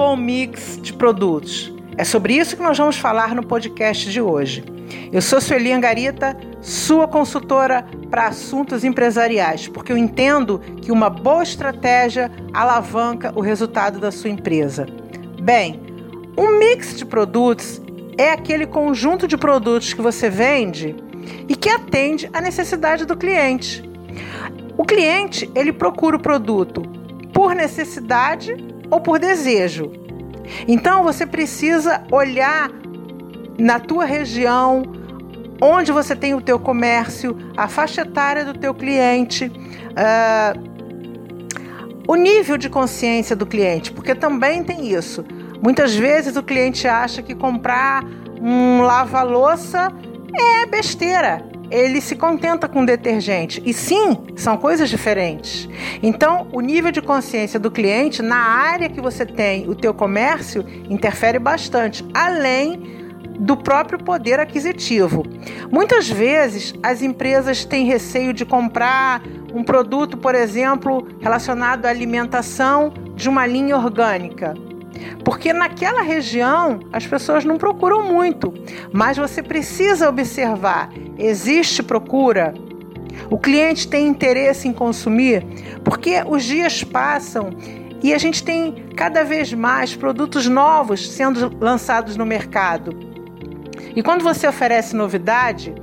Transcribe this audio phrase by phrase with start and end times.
[0.00, 1.70] bom mix de produtos?
[1.94, 4.64] É sobre isso que nós vamos falar no podcast de hoje.
[5.12, 11.42] Eu sou Sueli Angarita, sua consultora para assuntos empresariais, porque eu entendo que uma boa
[11.42, 14.86] estratégia alavanca o resultado da sua empresa.
[15.42, 15.78] Bem,
[16.34, 17.82] um mix de produtos
[18.16, 20.96] é aquele conjunto de produtos que você vende
[21.46, 23.86] e que atende à necessidade do cliente.
[24.78, 26.80] O cliente, ele procura o produto
[27.34, 29.92] por necessidade ou por desejo.
[30.66, 32.70] Então você precisa olhar
[33.58, 34.82] na tua região,
[35.60, 40.70] onde você tem o teu comércio, a faixa etária do teu cliente, uh,
[42.08, 45.24] o nível de consciência do cliente, porque também tem isso.
[45.62, 48.02] Muitas vezes o cliente acha que comprar
[48.40, 49.92] um lava-louça
[50.34, 51.44] é besteira.
[51.70, 53.62] Ele se contenta com detergente.
[53.64, 55.68] E sim, são coisas diferentes.
[56.02, 60.64] Então, o nível de consciência do cliente na área que você tem o teu comércio
[60.88, 62.98] interfere bastante, além
[63.40, 65.24] do próprio poder aquisitivo.
[65.70, 69.22] Muitas vezes as empresas têm receio de comprar
[69.54, 74.54] um produto, por exemplo, relacionado à alimentação de uma linha orgânica.
[75.24, 78.52] Porque naquela região as pessoas não procuram muito,
[78.92, 82.54] mas você precisa observar: existe procura?
[83.30, 85.44] O cliente tem interesse em consumir?
[85.84, 87.50] Porque os dias passam
[88.02, 92.96] e a gente tem cada vez mais produtos novos sendo lançados no mercado.
[93.94, 95.74] E quando você oferece novidade,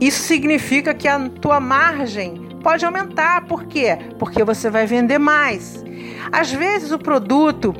[0.00, 3.46] isso significa que a tua margem pode aumentar.
[3.46, 3.98] Por quê?
[4.18, 5.84] Porque você vai vender mais.
[6.30, 7.74] Às vezes o produto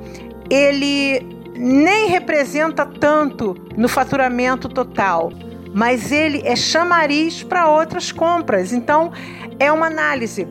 [0.50, 1.20] ele
[1.56, 5.32] nem representa tanto no faturamento total,
[5.72, 8.72] mas ele é chamariz para outras compras.
[8.72, 9.12] Então,
[9.58, 10.46] é uma análise.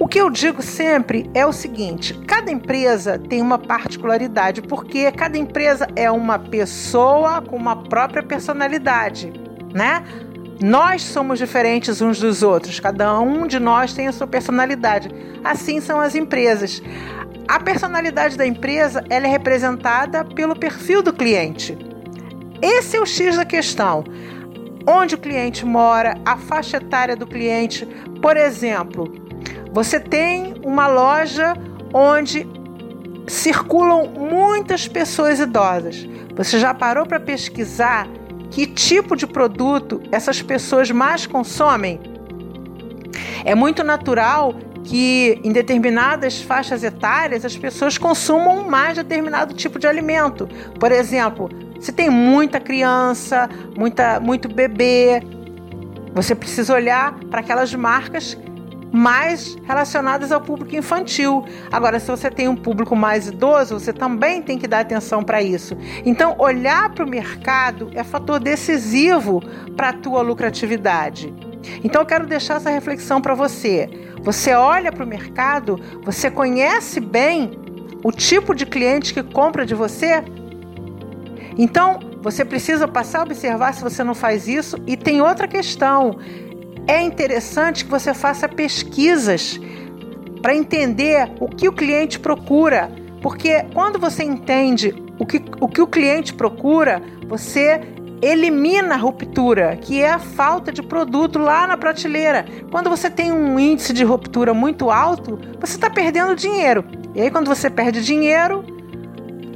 [0.00, 5.36] O que eu digo sempre é o seguinte: cada empresa tem uma particularidade, porque cada
[5.36, 9.32] empresa é uma pessoa com uma própria personalidade,
[9.72, 10.04] né?
[10.60, 15.08] Nós somos diferentes uns dos outros, cada um de nós tem a sua personalidade.
[15.44, 16.82] Assim são as empresas.
[17.48, 21.78] A personalidade da empresa ela é representada pelo perfil do cliente.
[22.60, 24.04] Esse é o X da questão.
[24.86, 27.86] Onde o cliente mora, a faixa etária do cliente.
[28.20, 29.10] Por exemplo,
[29.72, 31.54] você tem uma loja
[31.94, 32.46] onde
[33.26, 36.06] circulam muitas pessoas idosas.
[36.36, 38.06] Você já parou para pesquisar
[38.50, 41.98] que tipo de produto essas pessoas mais consomem.
[43.42, 44.54] É muito natural
[44.88, 50.48] que em determinadas faixas etárias as pessoas consumam mais determinado tipo de alimento.
[50.80, 55.22] Por exemplo, se tem muita criança, muita, muito bebê,
[56.14, 58.34] você precisa olhar para aquelas marcas
[58.90, 61.44] mais relacionadas ao público infantil.
[61.70, 65.42] Agora, se você tem um público mais idoso, você também tem que dar atenção para
[65.42, 65.76] isso.
[66.06, 69.42] Então, olhar para o mercado é fator decisivo
[69.76, 71.30] para a tua lucratividade.
[71.82, 73.88] Então, eu quero deixar essa reflexão para você.
[74.22, 77.52] Você olha para o mercado, você conhece bem
[78.02, 80.22] o tipo de cliente que compra de você?
[81.56, 84.76] Então, você precisa passar a observar se você não faz isso.
[84.86, 86.18] E tem outra questão
[86.88, 89.60] é interessante que você faça pesquisas
[90.40, 92.90] para entender o que o cliente procura,
[93.20, 97.80] porque quando você entende o que o, que o cliente procura, você
[98.20, 102.44] elimina a ruptura, que é a falta de produto lá na prateleira.
[102.70, 106.84] Quando você tem um índice de ruptura muito alto, você está perdendo dinheiro.
[107.14, 108.64] E aí, quando você perde dinheiro,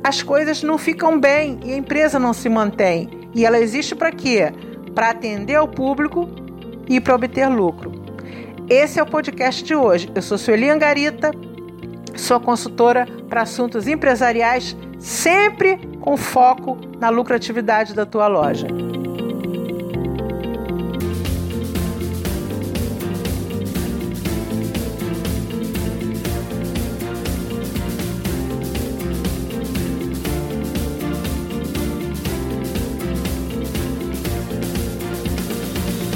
[0.04, 3.28] as coisas não ficam bem e a empresa não se mantém.
[3.34, 4.52] E ela existe para quê?
[4.94, 6.28] Para atender ao público
[6.88, 7.92] e para obter lucro.
[8.68, 10.10] Esse é o podcast de hoje.
[10.14, 11.30] Eu sou Sueli Angarita,
[12.16, 18.68] sou consultora para assuntos empresariais, sempre com foco na lucratividade da tua loja.